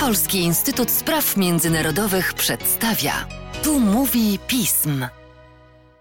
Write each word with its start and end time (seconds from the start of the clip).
Polski 0.00 0.38
Instytut 0.38 0.90
Spraw 0.90 1.36
Międzynarodowych 1.36 2.34
przedstawia. 2.34 3.12
Tu 3.64 3.80
mówi 3.80 4.38
pism. 4.48 5.06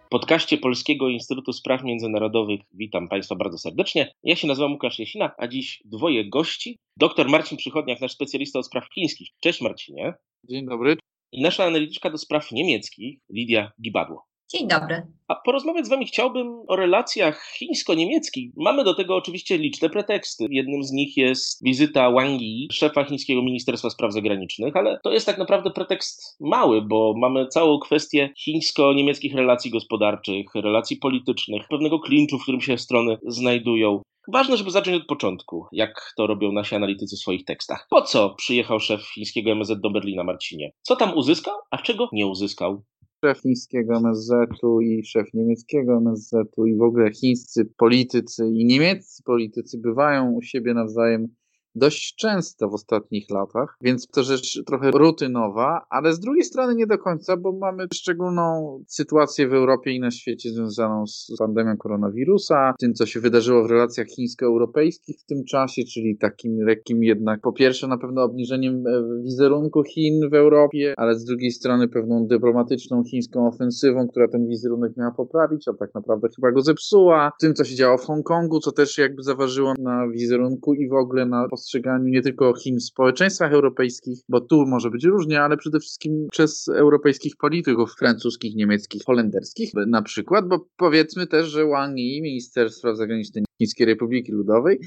W 0.05 0.09
podcaście 0.09 0.58
Polskiego 0.58 1.09
Instytutu 1.09 1.54
Spraw 1.54 1.84
Międzynarodowych 1.84 2.62
witam 2.74 3.10
Państwa 3.10 3.36
bardzo 3.36 3.58
serdecznie. 3.58 4.14
Ja 4.24 4.36
się 4.36 4.48
nazywam 4.48 4.72
Łukasz 4.72 5.00
Jesina, 5.00 5.32
a 5.38 5.48
dziś 5.48 5.82
dwoje 5.86 6.30
gości. 6.30 6.78
Doktor 6.98 7.30
Marcin 7.30 7.58
Przychodniak, 7.58 8.02
nasz 8.02 8.12
specjalista 8.12 8.60
od 8.60 8.66
spraw 8.66 8.94
chińskich. 8.94 9.30
Cześć 9.42 9.62
Marcinie. 9.62 10.14
Dzień 10.44 10.66
dobry. 10.66 10.98
I 11.32 11.42
nasza 11.42 11.64
analityczka 11.64 12.10
do 12.10 12.18
spraw 12.18 12.52
niemieckich, 12.52 13.20
Lidia 13.30 13.72
Gibadło. 13.82 14.30
Dzień 14.54 14.68
dobry. 14.68 15.02
A 15.28 15.36
porozmawiać 15.36 15.86
z 15.86 15.90
Wami 15.90 16.06
chciałbym 16.06 16.64
o 16.68 16.76
relacjach 16.76 17.44
chińsko-niemieckich. 17.58 18.52
Mamy 18.58 18.84
do 18.84 18.94
tego 18.94 19.16
oczywiście 19.16 19.58
liczne 19.58 19.90
preteksty. 19.90 20.48
Jednym 20.50 20.84
z 20.84 20.92
nich 20.92 21.18
jest 21.18 21.64
wizyta 21.64 22.12
Wang 22.12 22.42
Yi, 22.42 22.68
szefa 22.72 23.04
chińskiego 23.04 23.42
Ministerstwa 23.42 23.90
Spraw 23.90 24.14
Zagranicznych, 24.14 24.76
ale 24.76 25.00
to 25.04 25.12
jest 25.12 25.26
tak 25.26 25.38
naprawdę 25.38 25.72
pretekst 25.72 26.38
mały, 26.40 26.82
bo 26.82 27.14
mamy 27.18 27.48
całą 27.48 27.80
kwestię 27.80 28.30
chińsko-niemieckich 28.38 29.36
relacji 29.36 29.72
gospodarczych, 29.72 30.45
relacji 30.56 30.98
politycznych, 30.98 31.68
pewnego 31.70 32.00
klinczu, 32.00 32.40
w 32.40 32.44
którym 32.44 32.62
się 32.62 32.78
strony 32.78 33.18
znajdują. 33.28 34.02
Ważne, 34.28 34.58
żeby 34.58 34.72
zacząć 34.72 34.98
od 35.02 35.08
początku, 35.08 35.66
jak 35.72 36.14
to 36.18 36.28
robią 36.28 36.52
nasi 36.52 36.76
analitycy 36.76 37.16
w 37.16 37.20
swoich 37.20 37.45
tekstach. 37.45 37.88
Po 37.90 38.02
co 38.02 38.30
przyjechał 38.30 38.80
szef 38.80 39.02
chińskiego 39.02 39.52
MSZ 39.52 39.81
do 39.81 39.90
Berlina, 39.90 40.23
Marcinie? 40.23 40.72
Co 40.81 40.95
tam 40.95 41.18
uzyskał, 41.18 41.56
a 41.72 41.78
czego 41.78 42.09
nie 42.12 42.28
uzyskał? 42.28 42.84
Szef 43.25 43.41
chińskiego 43.41 43.99
MSZ-u 43.99 44.81
i 44.81 45.03
szef 45.05 45.34
niemieckiego 45.34 46.02
MSZ-u 46.02 46.66
i 46.66 46.75
w 46.75 46.81
ogóle 46.81 47.11
chińscy 47.11 47.66
politycy 47.66 48.47
i 48.47 48.66
niemieccy 48.66 49.23
politycy 49.23 49.77
bywają 49.77 50.31
u 50.31 50.41
siebie 50.41 50.73
nawzajem 50.73 51.27
dość 51.75 52.16
często 52.16 52.70
w 52.70 52.73
ostatnich 52.73 53.30
latach, 53.30 53.77
więc 53.81 54.07
to 54.07 54.23
rzecz 54.23 54.63
trochę 54.66 54.91
rutynowa, 54.91 55.85
ale 55.89 56.13
z 56.13 56.20
drugiej 56.20 56.44
strony 56.44 56.75
nie 56.75 56.88
do 56.88 56.97
końca, 56.97 57.38
bo 57.38 57.52
mamy 57.52 57.88
szczególną 57.94 58.78
sytuację 58.88 59.47
w 59.47 59.53
Europie 59.53 59.91
i 59.91 60.00
na 60.00 60.11
świecie 60.11 60.50
związaną 60.50 61.08
z 61.08 61.28
pandemią 61.39 61.78
koronawirusa, 61.78 62.73
tym 62.80 62.94
co 62.94 63.05
się 63.05 63.19
wydarzyło 63.19 63.63
w 63.63 63.72
relacjach 63.72 64.08
chińsko-europejskich 64.08 65.19
w 65.19 65.25
tym 65.25 65.44
czasie, 65.44 65.83
czyli 65.83 66.17
takim 66.17 66.58
lekkim 66.61 67.03
jednak 67.03 67.41
po 67.41 67.53
pierwsze 67.53 67.88
na 67.88 67.97
pewno 67.97 68.23
obniżeniem 68.23 68.88
e, 68.88 69.23
wizerunku 69.23 69.83
Chin 69.83 70.30
w 70.30 70.33
Europie, 70.33 70.94
ale 70.97 71.16
z 71.16 71.25
drugiej 71.25 71.52
strony 71.52 71.88
pewną 71.88 72.28
dyplomatyczną 72.28 73.03
chińską 73.03 73.47
ofensywą, 73.47 74.08
która 74.08 74.28
ten 74.28 74.47
wizerunek 74.47 74.97
miała 74.97 75.11
poprawić, 75.11 75.67
a 75.67 75.73
tak 75.73 75.94
naprawdę 75.94 76.28
chyba 76.35 76.52
go 76.52 76.61
zepsuła, 76.61 77.31
tym 77.39 77.53
co 77.53 77.63
się 77.63 77.75
działo 77.75 77.97
w 77.97 78.06
Hongkongu, 78.06 78.59
co 78.59 78.72
też 78.72 78.97
jakby 78.97 79.23
zaważyło 79.23 79.73
na 79.80 80.08
wizerunku 80.08 80.73
i 80.73 80.89
w 80.89 80.94
ogóle 80.94 81.25
na 81.25 81.47
postrzeganiu 81.62 82.08
nie 82.08 82.22
tylko 82.22 82.54
Chin 82.54 82.78
w 82.78 82.84
społeczeństwach 82.84 83.54
europejskich, 83.54 84.20
bo 84.30 84.42
tu 84.42 84.66
może 84.67 84.90
być 84.90 85.06
różnie, 85.06 85.42
ale 85.42 85.58
przede 85.58 85.80
wszystkim 85.80 86.28
przez 86.31 86.68
europejskich 86.68 87.34
polityków 87.38 87.95
francuskich, 88.00 88.56
niemieckich, 88.56 89.03
holenderskich 89.06 89.72
na 89.88 90.02
przykład, 90.02 90.48
bo 90.48 90.68
powiedzmy 90.78 91.28
też, 91.28 91.48
że 91.48 91.66
Wang 91.66 91.98
Yi, 91.98 92.22
minister 92.22 92.72
spraw 92.72 92.98
zagranicznych 92.98 93.44
Chińskiej 93.62 93.88
Republiki 93.88 94.31
Ludowej, 94.31 94.80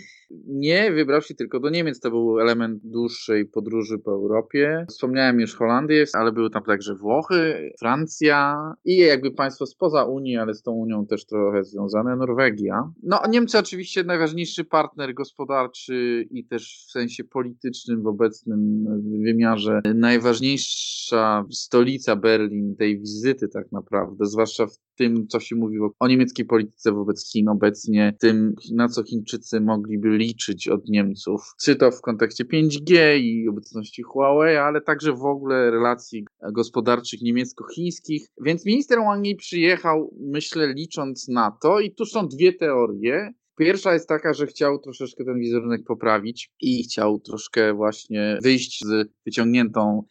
nie 0.47 0.93
wybrał 0.93 1.23
się 1.23 1.35
tylko 1.35 1.61
do 1.61 1.71
Niemiec. 1.71 2.01
To 2.01 2.11
był 2.11 2.41
element 2.41 2.81
dłuższej 2.85 3.47
podróży 3.47 3.99
po 3.99 4.11
Europie. 4.11 4.87
Wspomniałem 4.89 5.41
już 5.41 5.55
Holandię, 5.55 6.05
ale 6.15 6.33
były 6.33 6.51
tam 6.51 6.63
także 6.63 6.95
Włochy, 6.95 7.73
Francja 7.79 8.57
i 8.85 8.97
jakby 8.97 9.31
państwo 9.31 9.67
spoza 9.67 10.05
Unii, 10.05 10.37
ale 10.37 10.55
z 10.55 10.63
tą 10.63 10.73
Unią 10.73 11.07
też 11.07 11.27
trochę 11.27 11.65
związane, 11.65 12.17
Norwegia. 12.17 12.93
No, 13.03 13.21
Niemcy 13.31 13.59
oczywiście 13.59 14.05
najważniejszy 14.05 14.65
partner 14.65 15.15
gospodarczy 15.15 16.27
i 16.31 16.47
też 16.47 16.85
w 16.89 16.91
sensie 16.91 17.25
politycznym 17.25 18.03
w 18.03 18.07
obecnym 18.07 18.85
wymiarze. 19.25 19.81
Najważniejsza 19.95 21.45
stolica 21.51 22.17
Berlin 22.17 22.77
tej 22.77 23.01
wizyty 23.01 23.49
tak 23.49 23.73
naprawdę, 23.73 24.27
zwłaszcza 24.27 24.67
w 24.67 24.79
tym, 24.97 25.27
co 25.29 25.41
się 25.41 25.57
mówi 25.57 25.79
o 25.99 26.09
niemieckiej 26.09 26.47
polityce 26.47 26.93
wobec 26.93 27.33
Chin 27.33 27.49
obecnie, 27.49 28.17
tym, 28.21 28.55
na 28.73 28.89
co 28.89 29.03
Chińczycy 29.03 29.61
mogliby 29.61 30.09
liczyć 30.09 30.69
od 30.69 30.89
Niemców, 30.89 31.55
czy 31.63 31.77
to 31.77 31.91
w 31.91 32.01
kontekście 32.01 32.45
5G 32.45 33.19
i 33.19 33.49
obecności 33.49 34.03
Huawei, 34.03 34.57
ale 34.57 34.81
także 34.81 35.13
w 35.13 35.25
ogóle 35.25 35.71
relacji 35.71 36.27
gospodarczych 36.53 37.23
niemiecko-chińskich. 37.23 38.27
Więc 38.41 38.67
minister 38.67 38.99
Wang 38.99 39.27
Yi 39.27 39.37
przyjechał, 39.37 40.15
myślę, 40.21 40.73
licząc 40.73 41.29
na 41.29 41.51
to, 41.63 41.81
i 41.81 41.95
tu 41.95 42.07
są 42.07 42.29
dwie 42.29 42.53
teorie. 42.53 43.33
Pierwsza 43.59 43.93
jest 43.93 44.09
taka, 44.09 44.35
że 44.35 44.47
chciał 44.47 44.79
troszeczkę 44.79 45.25
ten 45.25 45.39
wizerunek 45.39 45.85
poprawić 45.85 46.51
i 46.61 46.83
chciał 46.83 47.19
troszkę 47.19 47.75
właśnie 47.75 48.39
wyjść 48.43 48.85
z 48.85 49.09
wyciągniętą 49.27 50.03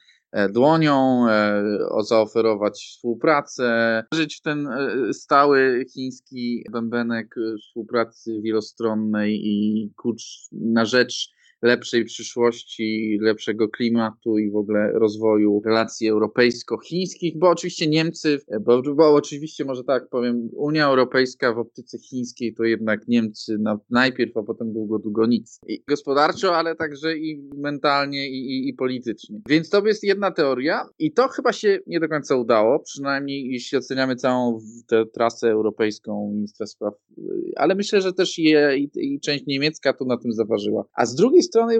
dłonią, 0.50 1.28
e, 1.30 1.64
zaoferować 2.04 2.88
współpracę, 2.90 4.04
żyć 4.14 4.36
w 4.36 4.42
ten 4.42 4.68
e, 4.68 5.14
stały 5.14 5.86
chiński 5.94 6.66
bębenek 6.72 7.36
współpracy 7.62 8.42
wielostronnej 8.42 9.42
i 9.44 9.90
kurcz 9.98 10.24
na 10.52 10.86
rzecz 10.86 11.30
lepszej 11.64 12.06
przyszłości, 12.06 13.18
lepszego 13.22 13.70
klimatu 13.70 14.38
i 14.38 14.52
w 14.52 14.56
ogóle 14.56 14.92
rozwoju 14.92 15.62
relacji 15.66 16.10
europejsko-chińskich, 16.10 17.38
bo 17.38 17.50
oczywiście 17.50 17.88
Niemcy, 17.88 18.40
bo, 18.62 18.82
bo 18.82 19.14
oczywiście 19.14 19.66
może 19.66 19.84
tak 19.84 20.10
powiem, 20.10 20.50
Unia 20.54 20.88
Europejska 20.88 21.54
w 21.54 21.60
optyce 21.60 22.00
chińskiej 22.00 22.54
to 22.54 22.64
jednak 22.64 23.08
Niemcy 23.08 23.58
na, 23.58 23.80
najpierw, 23.90 24.38
a 24.38 24.44
potem 24.44 24.74
długo, 24.74 25.00
długo 25.00 25.26
nic. 25.26 25.60
I 25.68 25.84
gospodarczo, 25.88 26.56
ale 26.56 26.76
także 26.76 27.18
i 27.18 27.50
mentalnie 27.56 28.30
i, 28.30 28.52
i, 28.52 28.70
i 28.70 28.74
politycznie. 28.74 29.42
Więc 29.50 29.70
to 29.70 29.88
jest 29.88 30.04
jedna 30.04 30.32
teoria 30.32 30.86
i 31.00 31.14
to 31.14 31.28
chyba 31.28 31.54
się 31.54 31.80
nie 31.88 32.00
do 32.00 32.10
końca 32.10 32.36
udało, 32.36 32.80
przynajmniej 32.80 33.48
jeśli 33.48 33.78
oceniamy 33.78 34.16
całą 34.16 34.60
tę 34.88 35.06
trasę 35.14 35.50
europejską 35.50 36.32
ministra 36.34 36.68
spraw, 36.68 36.94
ale 37.56 37.76
myślę, 37.76 38.02
że 38.02 38.14
też 38.14 38.38
je, 38.38 38.78
i, 38.78 38.90
i 38.96 39.20
część 39.20 39.46
niemiecka 39.46 39.94
tu 39.94 40.06
na 40.06 40.18
tym 40.18 40.32
zaważyła. 40.32 40.86
A 40.94 41.06
z 41.06 41.16
drugiej 41.16 41.44
strony 41.44 41.53
strony 41.54 41.80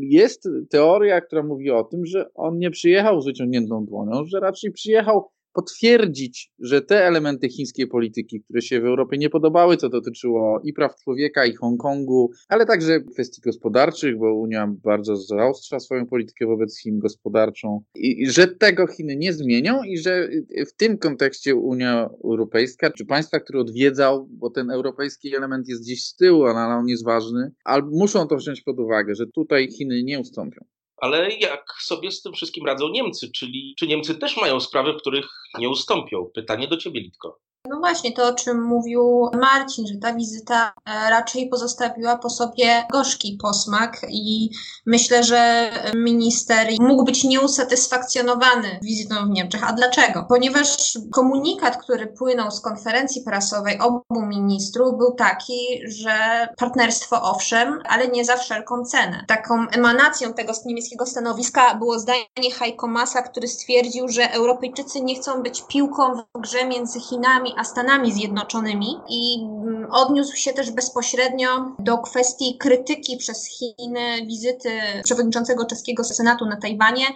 jest 0.00 0.48
teoria, 0.70 1.20
która 1.20 1.42
mówi 1.42 1.70
o 1.70 1.84
tym, 1.84 2.06
że 2.06 2.30
on 2.34 2.58
nie 2.58 2.70
przyjechał 2.70 3.20
z 3.20 3.26
wyciągniętą 3.26 3.84
dłonią, 3.84 4.24
że 4.26 4.40
raczej 4.40 4.72
przyjechał 4.72 5.30
potwierdzić, 5.52 6.52
że 6.58 6.82
te 6.82 7.06
elementy 7.06 7.48
chińskiej 7.48 7.86
polityki, 7.86 8.40
które 8.40 8.62
się 8.62 8.80
w 8.80 8.84
Europie 8.84 9.18
nie 9.18 9.30
podobały, 9.30 9.76
co 9.76 9.88
dotyczyło 9.88 10.60
i 10.64 10.72
praw 10.72 10.96
człowieka, 10.96 11.46
i 11.46 11.54
Hongkongu, 11.54 12.30
ale 12.48 12.66
także 12.66 13.00
kwestii 13.00 13.40
gospodarczych, 13.40 14.18
bo 14.18 14.34
Unia 14.34 14.74
bardzo 14.84 15.16
zaostrza 15.16 15.80
swoją 15.80 16.06
politykę 16.06 16.46
wobec 16.46 16.78
Chin 16.78 16.98
gospodarczą, 16.98 17.82
i, 17.94 18.30
że 18.30 18.46
tego 18.46 18.86
Chiny 18.86 19.16
nie 19.16 19.32
zmienią 19.32 19.82
i 19.82 19.98
że 19.98 20.28
w 20.68 20.76
tym 20.76 20.98
kontekście 20.98 21.54
Unia 21.54 22.08
Europejska, 22.24 22.90
czy 22.90 23.06
państwa, 23.06 23.40
które 23.40 23.60
odwiedzał, 23.60 24.28
bo 24.30 24.50
ten 24.50 24.70
europejski 24.70 25.36
element 25.36 25.68
jest 25.68 25.82
gdzieś 25.82 26.04
z 26.04 26.16
tyłu, 26.16 26.44
ale 26.44 26.74
on 26.74 26.88
jest 26.88 27.04
ważny, 27.04 27.50
ale 27.64 27.82
muszą 27.82 28.26
to 28.26 28.36
wziąć 28.36 28.62
pod 28.62 28.80
uwagę, 28.80 29.14
że 29.14 29.26
tutaj 29.26 29.70
Chiny 29.70 30.02
nie 30.02 30.20
ustąpią. 30.20 30.64
Ale 31.00 31.30
jak 31.30 31.74
sobie 31.80 32.10
z 32.10 32.22
tym 32.22 32.32
wszystkim 32.32 32.66
radzą 32.66 32.88
Niemcy? 32.88 33.30
Czyli 33.36 33.74
czy 33.78 33.86
Niemcy 33.86 34.14
też 34.14 34.36
mają 34.36 34.60
sprawy, 34.60 34.92
w 34.92 34.96
których 34.96 35.28
nie 35.58 35.68
ustąpią? 35.68 36.30
Pytanie 36.34 36.68
do 36.68 36.76
ciebie, 36.76 37.00
Litko. 37.00 37.40
No 37.68 37.78
właśnie, 37.78 38.12
to 38.12 38.28
o 38.28 38.34
czym 38.34 38.62
mówił 38.62 39.30
Marcin, 39.40 39.86
że 39.86 39.94
ta 40.02 40.14
wizyta 40.14 40.72
e, 40.86 41.10
raczej 41.10 41.48
pozostawiła 41.48 42.18
po 42.18 42.30
sobie 42.30 42.86
gorzki 42.92 43.38
posmak 43.42 44.00
i 44.08 44.50
myślę, 44.86 45.24
że 45.24 45.70
minister 45.94 46.68
mógł 46.80 47.04
być 47.04 47.24
nieusatysfakcjonowany 47.24 48.78
wizytą 48.82 49.14
w 49.26 49.30
Niemczech. 49.30 49.68
A 49.68 49.72
dlaczego? 49.72 50.26
Ponieważ 50.28 50.98
komunikat, 51.12 51.76
który 51.76 52.06
płynął 52.06 52.50
z 52.50 52.60
konferencji 52.60 53.22
prasowej 53.22 53.78
obu 53.78 54.02
ministrów 54.10 54.98
był 54.98 55.14
taki, 55.14 55.80
że 55.88 56.48
partnerstwo 56.56 57.22
owszem, 57.22 57.82
ale 57.88 58.08
nie 58.08 58.24
za 58.24 58.36
wszelką 58.36 58.84
cenę. 58.84 59.24
Taką 59.28 59.68
emanacją 59.68 60.32
tego 60.32 60.52
niemieckiego 60.66 61.06
stanowiska 61.06 61.74
było 61.74 61.98
zdanie 61.98 62.52
Heiko 62.58 62.86
Masa, 62.86 63.22
który 63.22 63.48
stwierdził, 63.48 64.08
że 64.08 64.32
Europejczycy 64.32 65.00
nie 65.00 65.14
chcą 65.14 65.42
być 65.42 65.62
piłką 65.68 66.02
w 66.34 66.40
grze 66.40 66.66
między 66.66 67.00
Chinami 67.00 67.57
a 67.58 67.64
Stanami 67.64 68.12
Zjednoczonymi 68.12 69.00
i 69.08 69.40
mm, 69.42 69.86
odniósł 69.92 70.36
się 70.36 70.52
też 70.52 70.70
bezpośrednio 70.70 71.48
do 71.78 71.98
kwestii 71.98 72.58
krytyki 72.58 73.16
przez 73.16 73.46
Chiny 73.46 74.26
wizyty 74.26 74.70
przewodniczącego 75.04 75.66
czeskiego 75.66 76.04
Senatu 76.04 76.46
na 76.46 76.56
Tajwanie, 76.56 77.06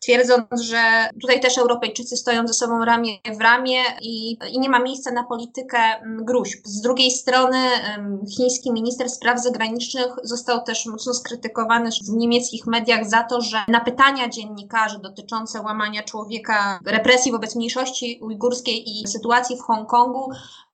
twierdząc, 0.00 0.60
że 0.60 1.08
tutaj 1.20 1.40
też 1.40 1.58
Europejczycy 1.58 2.16
stoją 2.16 2.46
ze 2.46 2.54
sobą 2.54 2.84
ramię 2.84 3.10
w 3.38 3.40
ramię 3.40 3.80
i, 4.02 4.38
i 4.50 4.60
nie 4.60 4.68
ma 4.68 4.78
miejsca 4.78 5.10
na 5.10 5.24
politykę 5.24 5.78
mm, 5.78 6.24
gruźb. 6.24 6.58
Z 6.64 6.80
drugiej 6.80 7.10
strony 7.10 7.58
chiński 8.36 8.72
minister 8.72 9.10
spraw 9.10 9.42
zagranicznych 9.42 10.12
został 10.22 10.64
też 10.64 10.86
mocno 10.86 11.14
skrytykowany 11.14 11.90
w 11.90 12.08
niemieckich 12.08 12.66
mediach 12.66 13.10
za 13.10 13.22
to, 13.22 13.40
że 13.40 13.58
na 13.68 13.80
pytania 13.80 14.28
dziennikarzy 14.28 14.98
dotyczące 14.98 15.60
łamania 15.60 16.02
człowieka, 16.02 16.80
represji 16.86 17.32
wobec 17.32 17.56
mniejszości 17.56 18.18
ujgurskiej 18.22 18.90
i 18.90 19.08
sytuacji 19.08 19.56
w 19.56 19.60
Hongkongu, 19.60 19.87
Hongkongu 19.88 20.30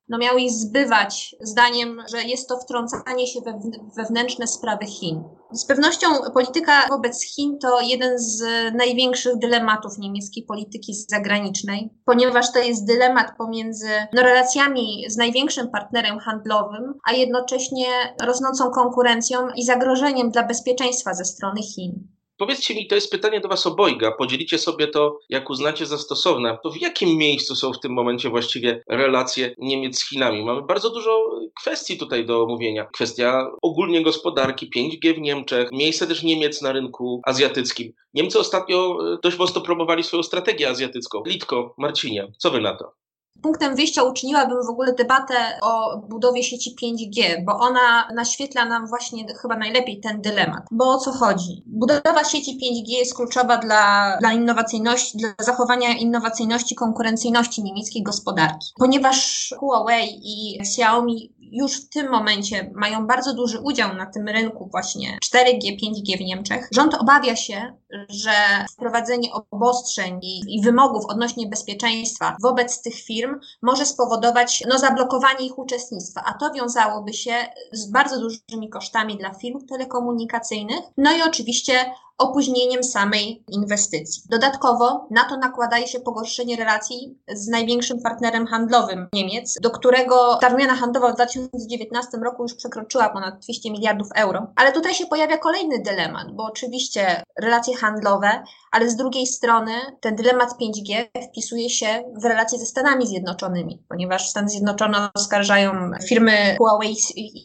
no 0.08 0.18
miał 0.18 0.38
ich 0.38 0.50
zbywać 0.50 1.36
zdaniem, 1.40 2.02
że 2.10 2.22
jest 2.22 2.48
to 2.48 2.58
wtrącanie 2.58 3.26
się 3.26 3.40
we 3.40 3.60
wewnętrzne 3.96 4.46
sprawy 4.46 4.86
Chin. 4.86 5.24
Z 5.52 5.66
pewnością 5.66 6.06
polityka 6.34 6.72
wobec 6.88 7.22
Chin 7.22 7.58
to 7.58 7.80
jeden 7.80 8.18
z 8.18 8.42
największych 8.74 9.38
dylematów 9.38 9.98
niemieckiej 9.98 10.44
polityki 10.44 10.94
zagranicznej, 10.94 11.90
ponieważ 12.04 12.52
to 12.52 12.58
jest 12.58 12.86
dylemat 12.86 13.36
pomiędzy 13.38 13.88
no, 14.12 14.22
relacjami 14.22 15.04
z 15.08 15.16
największym 15.16 15.70
partnerem 15.70 16.18
handlowym, 16.18 16.94
a 17.08 17.12
jednocześnie 17.12 17.86
rosnącą 18.22 18.70
konkurencją 18.70 19.48
i 19.56 19.64
zagrożeniem 19.64 20.30
dla 20.30 20.42
bezpieczeństwa 20.42 21.14
ze 21.14 21.24
strony 21.24 21.62
Chin. 21.62 22.13
Powiedzcie 22.36 22.74
mi, 22.74 22.86
to 22.86 22.94
jest 22.94 23.10
pytanie 23.10 23.40
do 23.40 23.48
Was 23.48 23.66
obojga. 23.66 24.12
Podzielicie 24.12 24.58
sobie 24.58 24.88
to, 24.88 25.18
jak 25.28 25.50
uznacie 25.50 25.86
za 25.86 25.98
stosowne. 25.98 26.58
To 26.62 26.70
w 26.70 26.80
jakim 26.80 27.16
miejscu 27.16 27.56
są 27.56 27.72
w 27.72 27.80
tym 27.80 27.92
momencie 27.92 28.30
właściwie 28.30 28.82
relacje 28.88 29.54
Niemiec 29.58 29.98
z 29.98 30.08
Chinami? 30.08 30.44
Mamy 30.44 30.62
bardzo 30.62 30.90
dużo 30.90 31.30
kwestii 31.60 31.98
tutaj 31.98 32.26
do 32.26 32.42
omówienia. 32.42 32.84
Kwestia 32.84 33.50
ogólnie 33.62 34.02
gospodarki, 34.02 34.70
5G 34.76 35.14
w 35.14 35.18
Niemczech, 35.18 35.72
miejsce 35.72 36.06
też 36.06 36.22
Niemiec 36.22 36.62
na 36.62 36.72
rynku 36.72 37.20
azjatyckim. 37.24 37.92
Niemcy 38.14 38.38
ostatnio 38.38 38.98
e, 39.14 39.18
dość 39.22 39.38
mocno 39.38 39.60
promowali 39.60 40.02
swoją 40.02 40.22
strategię 40.22 40.68
azjatycką. 40.68 41.22
Litko, 41.26 41.74
Marcinie, 41.78 42.32
co 42.38 42.50
Wy 42.50 42.60
na 42.60 42.76
to? 42.76 43.03
Punktem 43.42 43.76
wyjścia 43.76 44.02
uczyniłabym 44.02 44.66
w 44.66 44.70
ogóle 44.70 44.92
debatę 44.92 45.34
o 45.62 45.98
budowie 45.98 46.42
sieci 46.42 46.76
5G, 46.82 47.44
bo 47.44 47.58
ona 47.58 48.08
naświetla 48.14 48.64
nam 48.64 48.86
właśnie 48.86 49.34
chyba 49.42 49.56
najlepiej 49.56 50.00
ten 50.00 50.22
dylemat. 50.22 50.64
Bo 50.70 50.90
o 50.90 50.98
co 50.98 51.12
chodzi? 51.12 51.62
Budowa 51.66 52.24
sieci 52.24 52.58
5G 52.58 52.98
jest 52.98 53.16
kluczowa 53.16 53.56
dla, 53.56 54.16
dla 54.20 54.32
innowacyjności, 54.32 55.18
dla 55.18 55.28
zachowania 55.38 55.96
innowacyjności, 55.96 56.74
konkurencyjności 56.74 57.62
niemieckiej 57.62 58.02
gospodarki. 58.02 58.66
Ponieważ 58.76 59.54
Huawei 59.58 60.20
i 60.22 60.60
Xiaomi 60.60 61.33
już 61.54 61.80
w 61.80 61.88
tym 61.88 62.10
momencie 62.10 62.70
mają 62.74 63.06
bardzo 63.06 63.34
duży 63.34 63.60
udział 63.60 63.94
na 63.94 64.06
tym 64.06 64.28
rynku 64.28 64.68
właśnie 64.72 65.18
4G, 65.24 65.76
5G 65.82 66.18
w 66.18 66.20
Niemczech. 66.20 66.68
Rząd 66.72 66.94
obawia 66.94 67.36
się, 67.36 67.76
że 68.08 68.64
wprowadzenie 68.72 69.28
obostrzeń 69.32 70.18
i, 70.22 70.56
i 70.56 70.62
wymogów 70.62 71.04
odnośnie 71.08 71.46
bezpieczeństwa 71.46 72.36
wobec 72.42 72.82
tych 72.82 72.94
firm 72.94 73.40
może 73.62 73.86
spowodować 73.86 74.62
no, 74.68 74.78
zablokowanie 74.78 75.46
ich 75.46 75.58
uczestnictwa, 75.58 76.22
a 76.26 76.32
to 76.32 76.50
wiązałoby 76.50 77.12
się 77.12 77.34
z 77.72 77.90
bardzo 77.90 78.20
dużymi 78.20 78.70
kosztami 78.70 79.18
dla 79.18 79.34
firm 79.34 79.66
telekomunikacyjnych, 79.66 80.80
no 80.96 81.12
i 81.12 81.22
oczywiście 81.22 81.74
opóźnieniem 82.18 82.84
samej 82.84 83.44
inwestycji. 83.48 84.22
Dodatkowo 84.30 85.06
na 85.10 85.24
to 85.24 85.36
nakładaje 85.36 85.86
się 85.86 86.00
pogorszenie 86.00 86.56
relacji 86.56 87.18
z 87.28 87.48
największym 87.48 88.02
partnerem 88.02 88.46
handlowym 88.46 89.08
Niemiec, 89.12 89.54
do 89.62 89.70
którego 89.70 90.38
ta 90.40 90.50
wymiana 90.50 90.74
handlowa 90.74 91.12
w 91.12 91.14
2019 91.14 92.18
roku 92.18 92.42
już 92.42 92.54
przekroczyła 92.54 93.08
ponad 93.08 93.38
200 93.38 93.70
miliardów 93.70 94.08
euro. 94.14 94.46
Ale 94.56 94.72
tutaj 94.72 94.94
się 94.94 95.06
pojawia 95.06 95.38
kolejny 95.38 95.82
dylemat, 95.82 96.32
bo 96.32 96.44
oczywiście 96.44 97.22
relacje 97.42 97.76
handlowe, 97.76 98.42
ale 98.72 98.90
z 98.90 98.96
drugiej 98.96 99.26
strony 99.26 99.72
ten 100.00 100.16
dylemat 100.16 100.50
5G 100.50 101.04
wpisuje 101.30 101.70
się 101.70 101.86
w 102.22 102.24
relacje 102.24 102.58
ze 102.58 102.66
Stanami 102.66 103.06
Zjednoczonymi, 103.06 103.82
ponieważ 103.88 104.28
Stany 104.28 104.48
Zjednoczone 104.48 105.08
oskarżają 105.14 105.72
firmy 106.08 106.56
Huawei 106.58 106.96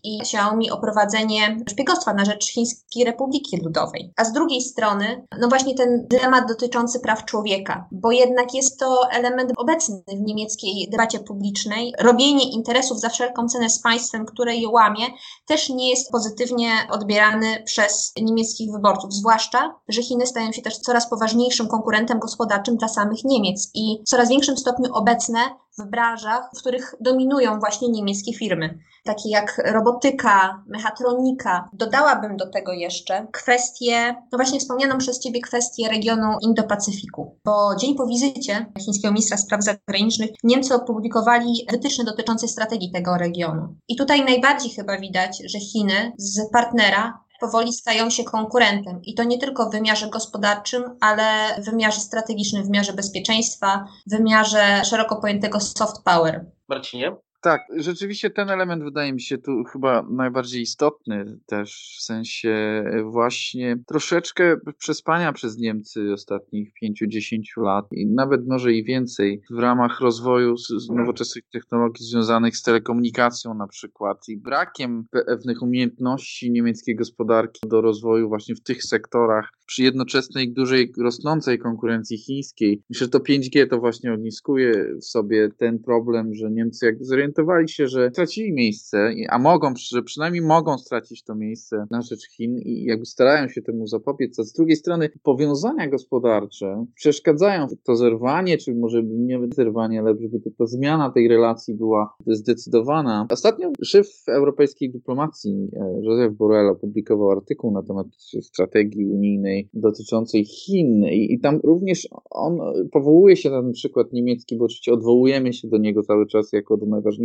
i 0.03 0.19
Xiaomi 0.21 0.71
o 0.71 0.77
prowadzenie 0.77 1.57
szpiegostwa 1.69 2.13
na 2.13 2.25
rzecz 2.25 2.51
Chińskiej 2.51 3.05
Republiki 3.05 3.57
Ludowej. 3.63 4.13
A 4.17 4.23
z 4.25 4.33
drugiej 4.33 4.58
strony, 4.61 5.25
no 5.39 5.47
właśnie 5.47 5.75
ten 5.75 6.07
dylemat 6.07 6.47
dotyczący 6.47 6.99
praw 6.99 7.25
człowieka, 7.25 7.87
bo 7.91 8.11
jednak 8.11 8.53
jest 8.53 8.79
to 8.79 9.11
element 9.11 9.51
obecny 9.57 10.03
w 10.07 10.21
niemieckiej 10.21 10.89
debacie 10.91 11.19
publicznej. 11.19 11.93
Robienie 11.99 12.51
interesów 12.51 12.99
za 12.99 13.09
wszelką 13.09 13.47
cenę 13.47 13.69
z 13.69 13.81
państwem, 13.81 14.25
które 14.25 14.55
je 14.55 14.69
łamie, 14.69 15.05
też 15.47 15.69
nie 15.69 15.89
jest 15.89 16.11
pozytywnie 16.11 16.71
odbierany 16.91 17.63
przez 17.65 18.13
niemieckich 18.21 18.71
wyborców, 18.71 19.13
zwłaszcza, 19.13 19.75
że 19.87 20.03
Chiny 20.03 20.27
stają 20.27 20.51
się 20.51 20.61
też 20.61 20.77
coraz 20.77 21.09
poważniejszym 21.09 21.67
konkurentem 21.67 22.19
gospodarczym 22.19 22.77
dla 22.77 22.87
samych 22.87 23.23
Niemiec 23.23 23.71
i 23.73 24.01
w 24.05 24.09
coraz 24.09 24.29
większym 24.29 24.57
stopniu 24.57 24.93
obecne 24.93 25.39
w 25.79 25.89
branżach, 25.89 26.49
w 26.57 26.59
których 26.59 26.95
dominują 27.01 27.59
właśnie 27.59 27.89
niemieckie 27.89 28.33
firmy, 28.33 28.79
takie 29.03 29.29
jak 29.29 29.61
robotyka, 29.65 30.63
mechatronika. 30.67 31.69
Dodałabym 31.73 32.37
do 32.37 32.49
tego 32.49 32.73
jeszcze 32.73 33.27
kwestię, 33.31 34.15
no 34.31 34.37
właśnie 34.37 34.59
wspomnianą 34.59 34.97
przez 34.97 35.19
Ciebie 35.19 35.41
kwestię 35.41 35.89
regionu 35.89 36.37
Indo-Pacyfiku, 36.41 37.35
bo 37.45 37.75
dzień 37.75 37.95
po 37.95 38.07
wizycie 38.07 38.65
chińskiego 38.85 39.13
ministra 39.13 39.37
spraw 39.37 39.63
zagranicznych 39.63 40.29
Niemcy 40.43 40.75
opublikowali 40.75 41.65
wytyczne 41.71 42.03
dotyczące 42.03 42.47
strategii 42.47 42.91
tego 42.91 43.17
regionu. 43.17 43.75
I 43.87 43.95
tutaj 43.95 44.25
najbardziej 44.25 44.71
chyba 44.71 44.99
widać, 44.99 45.41
że 45.45 45.59
Chiny 45.59 46.13
z 46.17 46.51
partnera 46.51 47.28
powoli 47.39 47.73
stają 47.73 48.09
się 48.09 48.23
konkurentem. 48.23 49.01
I 49.03 49.13
to 49.13 49.23
nie 49.23 49.37
tylko 49.37 49.69
w 49.69 49.71
wymiarze 49.71 50.09
gospodarczym, 50.09 50.97
ale 51.01 51.55
w 51.61 51.65
wymiarze 51.65 51.99
strategicznym, 51.99 52.63
w 52.63 52.65
wymiarze 52.65 52.93
bezpieczeństwa, 52.93 53.85
w 54.07 54.17
wymiarze 54.17 54.85
szeroko 54.85 55.21
pojętego 55.21 55.59
soft 55.59 56.03
power. 56.03 56.45
Marcinie? 56.69 57.15
Tak, 57.41 57.61
rzeczywiście 57.77 58.29
ten 58.29 58.49
element 58.49 58.83
wydaje 58.83 59.13
mi 59.13 59.21
się 59.21 59.37
tu 59.37 59.63
chyba 59.63 60.05
najbardziej 60.09 60.61
istotny 60.61 61.39
też 61.45 61.97
w 61.99 62.03
sensie 62.03 62.83
właśnie 63.03 63.77
troszeczkę 63.87 64.57
przespania 64.77 65.33
przez 65.33 65.57
Niemcy 65.57 66.13
ostatnich 66.13 66.71
5-10 66.83 67.39
lat 67.57 67.85
i 67.91 68.07
nawet 68.07 68.47
może 68.47 68.73
i 68.73 68.83
więcej 68.83 69.41
w 69.51 69.59
ramach 69.59 69.99
rozwoju 70.01 70.55
nowoczesnych 70.89 71.43
technologii 71.51 72.05
związanych 72.05 72.57
z 72.57 72.63
telekomunikacją 72.63 73.53
na 73.53 73.67
przykład 73.67 74.17
i 74.27 74.37
brakiem 74.37 75.05
pewnych 75.11 75.61
umiejętności 75.61 76.51
niemieckiej 76.51 76.95
gospodarki 76.95 77.59
do 77.67 77.81
rozwoju 77.81 78.29
właśnie 78.29 78.55
w 78.55 78.63
tych 78.63 78.83
sektorach 78.83 79.49
przy 79.65 79.83
jednoczesnej 79.83 80.53
dużej 80.53 80.93
rosnącej 80.97 81.59
konkurencji 81.59 82.17
chińskiej. 82.17 82.83
Myślę, 82.89 83.05
że 83.05 83.11
to 83.11 83.19
5G 83.19 83.67
to 83.69 83.79
właśnie 83.79 84.13
ogniskuje 84.13 84.95
w 85.01 85.05
sobie 85.05 85.49
ten 85.57 85.79
problem, 85.79 86.33
że 86.33 86.51
Niemcy 86.51 86.85
jakby 86.85 87.05
zorientowali 87.29 87.69
się, 87.69 87.87
że 87.87 88.09
stracili 88.09 88.53
miejsce, 88.53 89.11
a 89.29 89.39
mogą, 89.39 89.73
że 89.77 90.03
przynajmniej 90.03 90.41
mogą 90.41 90.77
stracić 90.77 91.23
to 91.23 91.35
miejsce 91.35 91.85
na 91.91 92.01
rzecz 92.01 92.29
Chin 92.29 92.59
i 92.59 92.83
jakby 92.83 93.05
starają 93.05 93.47
się 93.47 93.61
temu 93.61 93.87
zapobiec, 93.87 94.39
a 94.39 94.43
z 94.43 94.53
drugiej 94.53 94.75
strony 94.75 95.09
powiązania 95.23 95.87
gospodarcze 95.87 96.85
przeszkadzają 96.95 97.67
to 97.83 97.95
zerwanie, 97.95 98.57
czy 98.57 98.75
może 98.75 99.03
nie 99.03 99.39
zerwanie, 99.55 99.99
ale 99.99 100.15
żeby 100.21 100.39
ta 100.57 100.65
zmiana 100.65 101.11
tej 101.11 101.27
relacji 101.27 101.73
była 101.73 102.13
zdecydowana. 102.27 103.27
Ostatnio 103.29 103.71
szef 103.83 104.07
europejskiej 104.27 104.91
dyplomacji 104.91 105.69
e, 105.73 106.01
Joseph 106.01 106.35
Borrell 106.35 106.69
opublikował 106.69 107.31
artykuł 107.31 107.71
na 107.71 107.83
temat 107.83 108.07
strategii 108.41 109.05
unijnej 109.05 109.69
dotyczącej 109.73 110.45
Chin 110.45 111.05
i, 111.11 111.33
i 111.33 111.39
tam 111.39 111.59
również 111.63 112.07
on 112.29 112.59
powołuje 112.91 113.35
się 113.35 113.49
na 113.49 113.61
ten 113.61 113.71
przykład 113.71 114.13
niemiecki, 114.13 114.57
bo 114.57 114.65
oczywiście 114.65 114.93
odwołujemy 114.93 115.53
się 115.53 115.67
do 115.67 115.77
niego 115.77 116.03
cały 116.03 116.27
czas 116.27 116.53
jako 116.53 116.77
do 116.77 116.85
najważniejszego, 116.85 117.18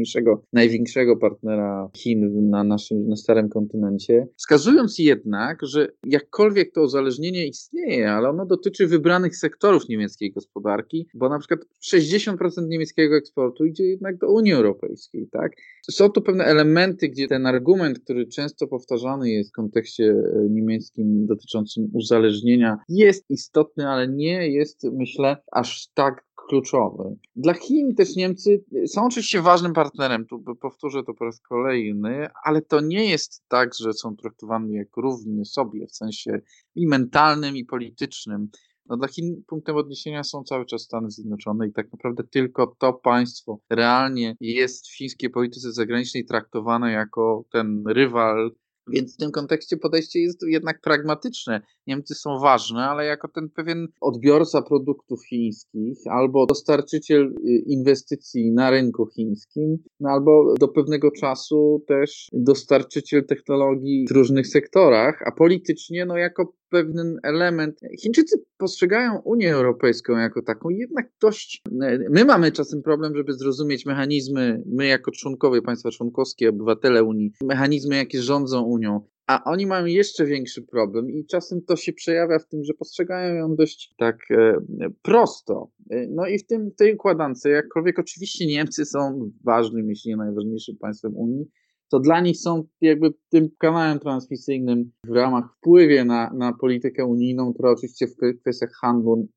największego 0.53 1.17
partnera 1.17 1.91
Chin 1.97 2.51
na 2.51 2.65
naszym, 2.65 3.09
na 3.09 3.17
starym 3.17 3.49
kontynencie, 3.49 4.27
wskazując 4.37 4.99
jednak, 4.99 5.59
że 5.63 5.89
jakkolwiek 6.07 6.73
to 6.73 6.83
uzależnienie 6.83 7.47
istnieje, 7.47 8.13
ale 8.13 8.29
ono 8.29 8.47
dotyczy 8.47 8.87
wybranych 8.87 9.37
sektorów 9.37 9.89
niemieckiej 9.89 10.33
gospodarki, 10.33 11.09
bo 11.15 11.29
na 11.29 11.39
przykład 11.39 11.61
60% 11.93 12.37
niemieckiego 12.69 13.17
eksportu 13.17 13.65
idzie 13.65 13.85
jednak 13.85 14.19
do 14.19 14.33
Unii 14.33 14.53
Europejskiej, 14.53 15.29
tak? 15.33 15.53
Są 15.91 16.09
tu 16.09 16.23
pewne 16.23 16.45
elementy, 16.45 17.09
gdzie 17.09 17.29
ten 17.29 17.47
argument, 17.47 17.99
który 17.99 18.27
często 18.27 18.67
powtarzany 18.67 19.31
jest 19.31 19.51
w 19.51 19.53
kontekście 19.53 20.05
e, 20.05 20.49
niemieckim 20.51 21.27
dotyczącym 21.27 21.91
uzależnienia, 21.93 22.79
jest 22.89 23.31
istotny, 23.31 23.89
ale 23.89 24.09
nie 24.09 24.51
jest, 24.51 24.85
myślę, 24.93 25.37
aż 25.53 25.89
tak 25.95 26.25
kluczowy. 26.49 27.17
Dla 27.45 27.55
Chin 27.55 27.95
też 27.95 28.17
Niemcy 28.17 28.65
są 28.87 29.07
oczywiście 29.07 29.43
ważnym 29.43 29.73
partnerem, 29.73 30.27
tu 30.27 30.45
powtórzę 30.61 31.03
to 31.03 31.15
po 31.15 31.25
raz 31.25 31.41
kolejny, 31.41 32.29
ale 32.45 32.63
to 32.63 32.81
nie 32.81 33.11
jest 33.11 33.45
tak, 33.49 33.75
że 33.75 33.93
są 33.93 34.17
traktowani 34.17 34.75
jak 34.75 34.97
równy 34.97 35.45
sobie 35.45 35.87
w 35.87 35.97
sensie 35.97 36.41
i 36.75 36.87
mentalnym, 36.87 37.57
i 37.57 37.65
politycznym. 37.65 38.49
No 38.87 38.97
dla 38.97 39.09
Chin 39.09 39.43
punktem 39.47 39.77
odniesienia 39.77 40.25
są 40.25 40.45
cały 40.45 40.67
czas 40.67 40.83
Stany 40.83 41.11
Zjednoczone 41.11 41.69
i 41.69 41.73
tak 41.73 41.93
naprawdę 41.93 42.25
tylko 42.25 42.75
to 42.79 42.93
państwo 42.93 43.59
realnie 43.71 44.37
jest 44.41 44.89
w 44.89 44.97
chińskiej 44.97 45.31
polityce 45.31 45.73
zagranicznej 45.73 46.25
traktowane 46.25 46.93
jako 46.93 47.45
ten 47.53 47.85
rywal 47.87 48.51
więc 48.89 49.15
w 49.15 49.17
tym 49.17 49.31
kontekście 49.31 49.77
podejście 49.77 50.21
jest 50.21 50.43
jednak 50.49 50.81
pragmatyczne. 50.81 51.61
Niemcy 51.87 52.15
są 52.15 52.39
ważne, 52.39 52.85
ale 52.89 53.05
jako 53.05 53.29
ten 53.29 53.51
pewien 53.51 53.89
odbiorca 54.01 54.63
produktów 54.63 55.27
chińskich, 55.27 55.99
albo 56.11 56.47
dostarczyciel 56.47 57.23
y, 57.23 57.63
inwestycji 57.67 58.53
na 58.53 58.71
rynku 58.71 59.07
chińskim, 59.07 59.79
no 60.01 60.11
albo 60.11 60.55
do 60.61 60.69
pewnego 60.69 61.11
czasu 61.11 61.85
też 61.89 62.29
dostarczyciel 62.33 63.27
technologii 63.27 64.07
w 64.09 64.13
różnych 64.13 64.47
sektorach, 64.47 65.23
a 65.27 65.33
politycznie, 65.33 66.07
no 66.07 66.17
jako 66.17 66.53
pewien 66.75 67.19
element. 67.23 67.81
Chińczycy 68.01 68.45
postrzegają 68.57 69.21
Unię 69.25 69.55
Europejską 69.55 70.17
jako 70.17 70.43
taką 70.43 70.69
jednak 70.69 71.11
dość. 71.21 71.63
My 72.11 72.25
mamy 72.25 72.53
czasem 72.53 72.83
problem, 72.83 73.17
żeby 73.17 73.33
zrozumieć 73.33 73.87
mechanizmy, 73.87 74.63
my 74.67 74.87
jako 74.87 75.11
członkowie, 75.11 75.63
państwa 75.63 75.91
członkowskie, 75.91 76.49
obywatele 76.49 77.05
Unii, 77.05 77.33
mechanizmy, 77.45 77.97
jakie 77.97 78.23
rządzą 78.23 78.63
Unią. 78.63 79.01
A 79.27 79.45
oni 79.45 79.67
mają 79.67 79.87
jeszcze 79.87 80.27
większy 80.27 80.63
problem 80.63 81.11
i 81.11 81.27
czasem 81.27 81.63
to 81.63 81.77
się 81.77 81.93
przejawia 81.93 82.39
w 82.39 82.49
tym, 82.49 82.65
że 82.65 82.75
postrzegają 82.75 83.35
ją 83.35 83.57
dość 83.57 83.95
tak 83.99 84.19
e, 84.31 84.57
prosto. 85.03 85.71
E, 85.91 86.07
no 86.11 86.27
i 86.27 86.39
w 86.39 86.47
tym, 86.47 86.71
tej 86.77 86.95
układance, 86.95 87.45
jakkolwiek 87.45 87.99
oczywiście 87.99 88.47
Niemcy 88.47 88.85
są 88.85 89.31
ważnym, 89.45 89.89
jeśli 89.89 90.11
nie 90.11 90.17
najważniejszym 90.17 90.77
państwem 90.77 91.17
Unii, 91.17 91.47
to 91.91 92.01
dla 92.01 92.21
nich 92.21 92.37
są 92.37 92.65
jakby 92.81 93.15
tym 93.31 93.49
kanałem 93.59 93.99
transmisyjnym 93.99 94.91
w 95.05 95.11
ramach 95.11 95.45
wpływie 95.57 96.05
na, 96.05 96.31
na 96.35 96.53
politykę 96.53 97.07
unijną, 97.07 97.53
która 97.55 97.71
oczywiście 97.71 98.07
w 98.07 98.41
kwestiach 98.41 98.71
handlu 98.81 99.29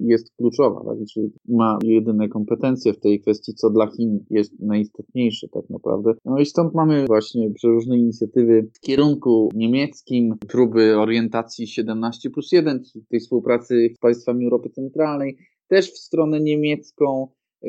jest 0.00 0.36
kluczowa, 0.36 0.84
tak? 0.84 0.98
czyli 1.14 1.32
ma 1.48 1.78
jedyne 1.82 2.28
kompetencje 2.28 2.92
w 2.92 3.00
tej 3.00 3.20
kwestii, 3.20 3.54
co 3.54 3.70
dla 3.70 3.86
Chin 3.86 4.24
jest 4.30 4.60
najistotniejsze 4.60 5.48
tak 5.48 5.70
naprawdę. 5.70 6.14
No 6.24 6.38
i 6.38 6.46
stąd 6.46 6.74
mamy 6.74 7.06
właśnie 7.06 7.50
przeróżne 7.50 7.98
inicjatywy 7.98 8.70
w 8.74 8.80
kierunku 8.80 9.48
niemieckim, 9.54 10.34
próby 10.48 10.98
orientacji 10.98 11.66
17 11.66 12.30
plus 12.30 12.52
1, 12.52 12.82
tej 13.10 13.20
współpracy 13.20 13.88
z 13.96 13.98
państwami 13.98 14.44
Europy 14.44 14.70
Centralnej, 14.70 15.36
też 15.68 15.92
w 15.92 15.98
stronę 15.98 16.40
niemiecką, 16.40 17.28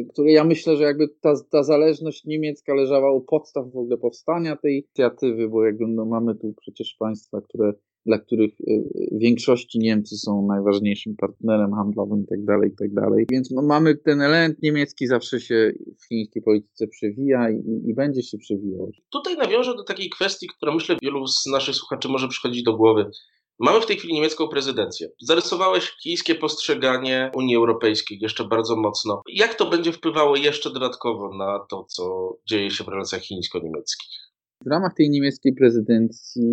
które 0.10 0.32
ja 0.32 0.44
myślę, 0.44 0.78
że 0.78 0.84
jakby 0.84 1.08
ta, 1.22 1.34
ta 1.52 1.64
zależność 1.64 2.26
niemiecka 2.26 2.74
leżała 2.74 3.14
u 3.14 3.22
podstaw 3.22 3.72
w 3.72 3.78
ogóle 3.78 3.98
powstania 3.98 4.56
tej 4.56 4.74
inicjatywy, 4.74 5.50
bo 5.50 5.66
jakby 5.66 5.88
no 5.88 6.06
mamy 6.06 6.36
tu 6.36 6.54
przecież 6.62 6.96
państwa, 7.00 7.42
które, 7.42 7.74
dla 8.06 8.20
których 8.20 8.62
y, 8.62 8.84
w 9.12 9.20
większości 9.20 9.80
Niemcy 9.80 10.18
są 10.18 10.48
najważniejszym 10.48 11.16
partnerem 11.16 11.74
handlowym 11.74 12.24
i 12.24 12.28
tak 12.28 12.46
dalej, 12.46 12.72
i 12.72 12.76
tak. 12.76 12.90
Więc 13.32 13.52
mamy 13.52 13.96
ten 13.96 14.22
element 14.22 14.62
niemiecki 14.64 15.08
zawsze 15.08 15.40
się 15.40 15.72
w 16.00 16.08
chińskiej 16.08 16.44
polityce 16.44 16.88
przewija 16.88 17.50
i, 17.50 17.90
i 17.90 17.94
będzie 17.94 18.24
się 18.24 18.38
przewijał. 18.38 18.92
Tutaj 19.12 19.38
nawiążę 19.38 19.76
do 19.76 19.84
takiej 19.84 20.10
kwestii, 20.10 20.48
która 20.58 20.76
myślę 20.76 20.98
wielu 21.02 21.28
z 21.28 21.46
naszych 21.46 21.76
słuchaczy 21.76 22.10
może 22.10 22.28
przychodzić 22.28 22.64
do 22.64 22.78
głowy. 22.78 23.12
Mamy 23.60 23.82
w 23.82 23.86
tej 23.86 23.98
chwili 23.98 24.14
niemiecką 24.14 24.48
prezydencję. 24.48 25.10
Zarysowałeś 25.22 25.96
chińskie 26.04 26.36
postrzeganie 26.36 27.32
Unii 27.36 27.56
Europejskiej 27.56 28.20
jeszcze 28.22 28.44
bardzo 28.44 28.76
mocno. 28.76 29.22
Jak 29.28 29.56
to 29.56 29.66
będzie 29.66 29.92
wpływało 29.92 30.36
jeszcze 30.36 30.70
dodatkowo 30.70 31.34
na 31.34 31.60
to, 31.60 31.84
co 31.84 32.34
dzieje 32.50 32.72
się 32.72 32.84
w 32.84 32.88
relacjach 32.88 33.22
chińsko-niemieckich? 33.22 34.27
W 34.66 34.70
ramach 34.70 34.94
tej 34.94 35.10
niemieckiej 35.10 35.54
prezydencji 35.54 36.44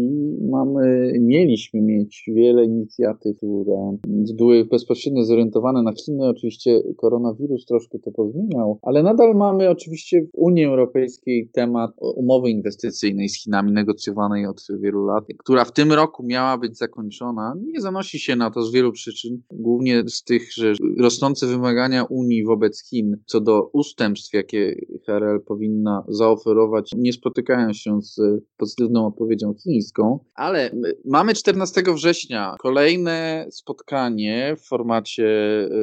mamy, 0.51 1.13
mieliśmy 1.21 1.81
mieć 1.83 2.31
wiele 2.35 2.65
inicjatyw, 2.65 3.37
które 3.37 3.97
były 4.39 4.65
bezpośrednio 4.65 5.25
zorientowane 5.25 5.83
na 5.83 5.93
Chiny. 5.93 6.29
Oczywiście 6.29 6.81
koronawirus 6.97 7.65
troszkę 7.65 7.99
to 7.99 8.11
pozmieniał, 8.11 8.79
ale 8.83 9.03
nadal 9.03 9.35
mamy 9.35 9.71
oczywiście 9.71 10.23
w 10.23 10.29
Unii 10.33 10.65
Europejskiej 10.65 11.51
temat 11.53 11.91
umowy 12.17 12.51
inwestycyjnej 12.51 13.29
z 13.29 13.43
Chinami, 13.43 13.73
negocjowanej 13.73 14.47
od 14.47 14.67
wielu 14.81 15.05
lat, 15.05 15.25
która 15.39 15.65
w 15.65 15.73
tym 15.73 15.93
roku 15.93 16.27
miała 16.27 16.59
być 16.59 16.79
zakończona. 16.79 17.55
Nie 17.73 17.81
zanosi 17.81 18.19
się 18.19 18.37
na 18.37 18.51
to 18.51 18.63
z 18.63 18.73
wielu 18.73 18.93
przyczyn, 18.93 19.43
głównie 19.51 20.03
z 20.09 20.25
tych, 20.25 20.53
że 20.53 20.73
rosnące 20.99 21.47
wymagania 21.47 22.05
Unii 22.05 22.45
wobec 22.45 22.89
Chin 22.89 23.17
co 23.27 23.41
do 23.41 23.71
ustępstw, 23.73 24.35
jakie 24.35 24.87
HRL 25.07 25.41
powinna 25.47 26.05
zaoferować, 26.09 26.91
nie 26.97 27.13
spotykają 27.13 27.73
się 27.73 27.94
z 28.03 28.21
pozytywną 28.57 29.07
odpowiedzią 29.07 29.55
chińską, 29.55 30.19
ale 30.35 30.71
mamy 31.05 31.35
14 31.35 31.83
września. 31.95 32.55
Kolejne 32.59 33.47
spotkanie 33.51 34.57
w 34.59 34.69
formacie 34.69 35.25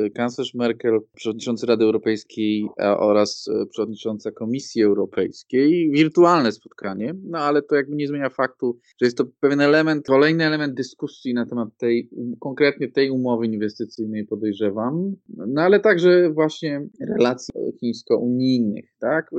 y, 0.05 0.11
kanclerz 0.15 0.53
Merkel, 0.53 0.99
przewodniczący 1.15 1.65
Rady 1.65 1.85
Europejskiej 1.85 2.67
oraz 2.79 3.47
y, 3.47 3.67
przewodnicząca 3.69 4.31
Komisji 4.31 4.83
Europejskiej. 4.83 5.91
Wirtualne 5.91 6.51
spotkanie, 6.51 7.13
no 7.23 7.39
ale 7.39 7.61
to 7.61 7.75
jakby 7.75 7.95
nie 7.95 8.07
zmienia 8.07 8.29
faktu, 8.29 8.79
że 9.01 9.05
jest 9.05 9.17
to 9.17 9.25
pewien 9.39 9.61
element, 9.61 10.05
kolejny 10.07 10.45
element 10.45 10.73
dyskusji 10.73 11.33
na 11.33 11.45
temat 11.45 11.69
tej, 11.77 12.09
konkretnie 12.39 12.87
tej 12.87 13.09
umowy 13.09 13.45
inwestycyjnej 13.45 14.25
podejrzewam, 14.25 15.15
no 15.29 15.61
ale 15.61 15.79
także 15.79 16.29
właśnie 16.33 16.87
relacji 17.17 17.53
chińsko-unijnych, 17.79 18.90
tak? 19.01 19.29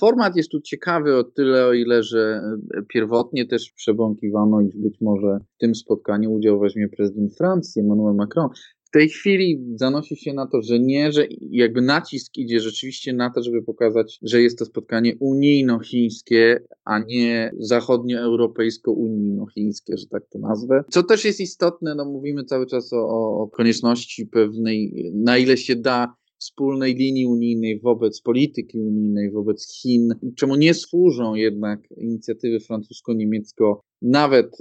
Format 0.00 0.36
jest 0.36 0.50
tu 0.50 0.60
ciekawy 0.60 1.16
o 1.16 1.24
tyle, 1.24 1.66
o 1.66 1.72
ile, 1.72 2.02
że 2.02 2.42
pierwotnie 2.88 3.46
też 3.46 3.72
przebąkiwano, 3.76 4.60
iż 4.60 4.76
być 4.76 5.00
może 5.00 5.38
w 5.56 5.58
tym 5.58 5.74
spotkaniu 5.74 6.32
udział 6.32 6.60
weźmie 6.60 6.88
prezydent 6.88 7.36
Francji, 7.36 7.82
Emmanuel 7.82 8.14
Macron. 8.14 8.48
W 8.84 8.90
tej 8.92 9.08
chwili 9.08 9.64
zanosi 9.74 10.16
się 10.16 10.32
na 10.32 10.46
to, 10.46 10.62
że 10.62 10.78
nie, 10.78 11.12
że 11.12 11.26
jakby 11.40 11.82
nacisk 11.82 12.36
idzie 12.36 12.60
rzeczywiście 12.60 13.12
na 13.12 13.30
to, 13.30 13.42
żeby 13.42 13.62
pokazać, 13.62 14.18
że 14.22 14.42
jest 14.42 14.58
to 14.58 14.64
spotkanie 14.64 15.16
unijno-chińskie, 15.20 16.60
a 16.84 16.98
nie 16.98 17.52
zachodnioeuropejsko-unijno-chińskie, 17.58 19.96
że 19.98 20.06
tak 20.06 20.22
to 20.32 20.38
nazwę. 20.38 20.84
Co 20.90 21.02
też 21.02 21.24
jest 21.24 21.40
istotne, 21.40 21.94
no 21.94 22.04
mówimy 22.04 22.44
cały 22.44 22.66
czas 22.66 22.92
o, 22.92 23.06
o 23.42 23.48
konieczności 23.48 24.26
pewnej, 24.26 25.10
na 25.14 25.38
ile 25.38 25.56
się 25.56 25.76
da, 25.76 26.14
wspólnej 26.42 26.94
linii 26.94 27.26
unijnej 27.26 27.80
wobec 27.80 28.20
polityki 28.20 28.78
unijnej, 28.78 29.30
wobec 29.30 29.72
Chin, 29.72 30.08
czemu 30.36 30.56
nie 30.56 30.74
służą 30.74 31.34
jednak 31.34 31.80
inicjatywy 31.96 32.60
francusko-niemiecko, 32.60 33.80
nawet 34.02 34.58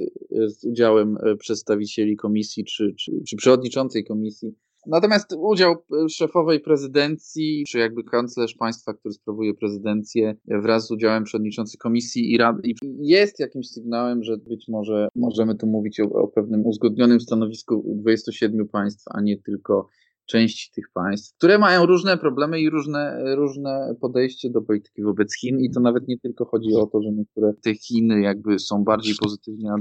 z 0.47 0.65
udziałem 0.65 1.17
przedstawicieli 1.39 2.15
komisji 2.15 2.65
czy, 2.65 2.93
czy, 2.99 3.11
czy 3.27 3.35
przewodniczącej 3.35 4.05
komisji. 4.05 4.55
Natomiast 4.87 5.33
udział 5.37 5.75
szefowej 6.09 6.59
prezydencji, 6.59 7.63
czy 7.67 7.79
jakby 7.79 8.03
kanclerz 8.03 8.55
państwa, 8.55 8.93
który 8.93 9.13
sprawuje 9.13 9.53
prezydencję 9.53 10.35
wraz 10.47 10.87
z 10.87 10.91
udziałem 10.91 11.23
przewodniczącej 11.23 11.77
komisji 11.77 12.33
i 12.33 12.37
rady 12.37 12.61
jest 12.99 13.39
jakimś 13.39 13.67
sygnałem, 13.67 14.23
że 14.23 14.37
być 14.37 14.65
może 14.67 15.07
możemy 15.15 15.55
tu 15.55 15.67
mówić 15.67 15.99
o, 15.99 16.03
o 16.03 16.27
pewnym 16.27 16.65
uzgodnionym 16.65 17.19
stanowisku 17.19 17.95
27 18.01 18.67
państw, 18.67 19.03
a 19.07 19.21
nie 19.21 19.37
tylko 19.37 19.87
części 20.31 20.71
tych 20.71 20.85
państw, 20.93 21.37
które 21.37 21.57
mają 21.57 21.85
różne 21.85 22.17
problemy 22.17 22.61
i 22.61 22.69
różne, 22.69 23.35
różne 23.35 23.95
podejście 24.01 24.49
do 24.49 24.61
polityki 24.61 25.03
wobec 25.03 25.35
Chin. 25.35 25.59
I 25.59 25.71
to 25.71 25.79
nawet 25.79 26.07
nie 26.07 26.19
tylko 26.19 26.45
chodzi 26.45 26.75
o 26.75 26.85
to, 26.85 27.01
że 27.01 27.11
niektóre 27.11 27.53
te 27.63 27.75
Chiny 27.75 28.21
jakby 28.21 28.59
są 28.59 28.83
bardziej 28.83 29.15
pozytywnie, 29.21 29.71
a 29.71 29.75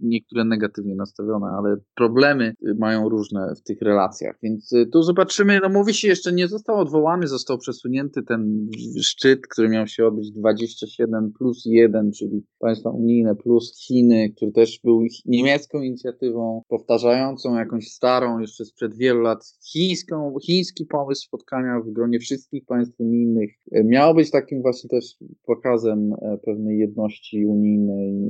niektóre 0.00 0.44
negatywnie 0.44 0.94
nastawione, 0.94 1.46
ale 1.58 1.76
problemy 1.94 2.54
mają 2.78 3.08
różne 3.08 3.54
w 3.56 3.62
tych 3.62 3.82
relacjach, 3.82 4.38
więc 4.42 4.72
y, 4.72 4.86
tu 4.86 5.02
zobaczymy, 5.02 5.60
no 5.62 5.68
mówi 5.68 5.94
się 5.94 6.08
jeszcze 6.08 6.32
nie 6.32 6.48
został 6.48 6.78
odwołany, 6.78 7.28
został 7.28 7.58
przesunięty 7.58 8.22
ten 8.22 8.68
szczyt, 9.02 9.46
który 9.46 9.68
miał 9.68 9.86
się 9.86 10.06
odbyć 10.06 10.30
27 10.30 11.32
plus 11.38 11.62
1, 11.64 12.12
czyli 12.12 12.42
państwa 12.58 12.90
unijne 12.90 13.36
plus 13.36 13.78
Chiny, 13.86 14.32
który 14.36 14.52
też 14.52 14.80
był 14.84 15.02
niemiecką 15.26 15.80
inicjatywą, 15.80 16.62
powtarzającą 16.68 17.54
jakąś 17.54 17.88
starą 17.88 18.38
jeszcze 18.38 18.64
sprzed 18.64 18.96
wielu 18.96 19.20
lat 19.20 19.44
Chin 19.72 19.91
chińską, 19.92 20.34
chiński 20.42 20.86
pomysł 20.86 21.22
spotkania 21.22 21.80
w 21.80 21.90
gronie 21.90 22.18
wszystkich 22.18 22.64
państw 22.66 23.00
unijnych 23.00 23.50
e, 23.72 23.84
miał 23.84 24.14
być 24.14 24.30
takim 24.30 24.62
właśnie 24.62 24.90
też 24.90 25.16
pokazem 25.46 26.12
e, 26.12 26.38
pewnej 26.44 26.78
jedności 26.78 27.46
unijnej 27.46 28.28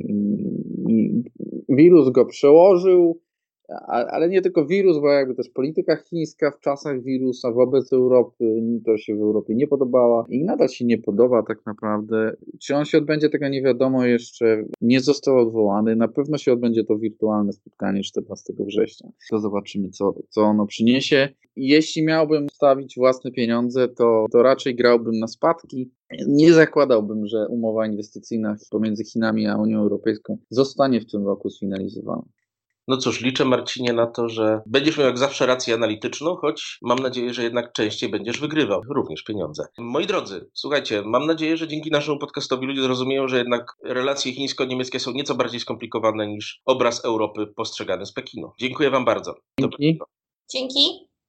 i 0.88 1.22
wirus 1.68 2.10
go 2.10 2.26
przełożył, 2.26 3.20
ale 3.86 4.28
nie 4.28 4.42
tylko 4.42 4.66
wirus, 4.66 4.98
bo 4.98 5.08
jakby 5.12 5.34
też 5.34 5.48
polityka 5.48 5.96
chińska 5.96 6.50
w 6.50 6.60
czasach 6.60 7.02
wirusa 7.02 7.52
wobec 7.52 7.92
Europy, 7.92 8.62
to 8.84 8.96
się 8.96 9.16
w 9.16 9.20
Europie 9.20 9.54
nie 9.54 9.66
podobała 9.66 10.26
i 10.28 10.44
nadal 10.44 10.68
się 10.68 10.84
nie 10.84 10.98
podoba 10.98 11.42
tak 11.42 11.66
naprawdę. 11.66 12.36
Czy 12.60 12.76
on 12.76 12.84
się 12.84 12.98
odbędzie, 12.98 13.28
tego 13.28 13.48
nie 13.48 13.62
wiadomo 13.62 14.04
jeszcze. 14.04 14.64
Nie 14.80 15.00
został 15.00 15.38
odwołany. 15.38 15.96
Na 15.96 16.08
pewno 16.08 16.38
się 16.38 16.52
odbędzie 16.52 16.84
to 16.84 16.98
wirtualne 16.98 17.52
spotkanie 17.52 18.02
14 18.02 18.52
września. 18.58 19.10
To 19.30 19.38
zobaczymy, 19.38 19.88
co, 19.90 20.14
co 20.28 20.42
ono 20.42 20.66
przyniesie. 20.66 21.28
Jeśli 21.56 22.04
miałbym 22.04 22.46
stawić 22.52 22.94
własne 22.96 23.30
pieniądze, 23.30 23.88
to, 23.88 24.26
to 24.32 24.42
raczej 24.42 24.74
grałbym 24.74 25.18
na 25.18 25.26
spadki. 25.26 25.90
Nie 26.28 26.52
zakładałbym, 26.52 27.26
że 27.26 27.48
umowa 27.48 27.86
inwestycyjna 27.86 28.56
pomiędzy 28.70 29.04
Chinami 29.04 29.46
a 29.46 29.56
Unią 29.56 29.78
Europejską 29.78 30.38
zostanie 30.50 31.00
w 31.00 31.10
tym 31.10 31.26
roku 31.26 31.50
sfinalizowana. 31.50 32.24
No 32.92 32.98
cóż, 32.98 33.20
liczę 33.20 33.44
Marcinie 33.44 33.92
na 33.92 34.06
to, 34.06 34.28
że 34.28 34.60
będziesz 34.66 34.98
miał 34.98 35.06
jak 35.06 35.18
zawsze 35.18 35.46
rację 35.46 35.74
analityczną, 35.74 36.36
choć 36.36 36.78
mam 36.82 36.98
nadzieję, 36.98 37.34
że 37.34 37.42
jednak 37.42 37.72
częściej 37.72 38.10
będziesz 38.10 38.40
wygrywał 38.40 38.80
również 38.94 39.22
pieniądze. 39.22 39.66
Moi 39.78 40.06
drodzy, 40.06 40.50
słuchajcie, 40.54 41.02
mam 41.06 41.26
nadzieję, 41.26 41.56
że 41.56 41.68
dzięki 41.68 41.90
naszemu 41.90 42.18
podcastowi 42.18 42.66
ludzie 42.66 42.82
zrozumieją, 42.82 43.28
że 43.28 43.38
jednak 43.38 43.76
relacje 43.84 44.32
chińsko-niemieckie 44.32 45.00
są 45.00 45.12
nieco 45.12 45.34
bardziej 45.34 45.60
skomplikowane 45.60 46.26
niż 46.26 46.60
obraz 46.64 47.04
Europy 47.04 47.46
postrzegany 47.46 48.06
z 48.06 48.12
Pekinu. 48.12 48.52
Dziękuję 48.60 48.90
Wam 48.90 49.04
bardzo. 49.04 49.34
Dzięki. 49.60 49.98
Dzięki. 50.52 51.11